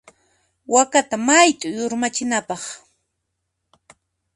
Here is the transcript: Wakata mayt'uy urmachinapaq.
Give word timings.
Wakata 0.73 1.15
mayt'uy 1.27 1.75
urmachinapaq. 1.85 2.63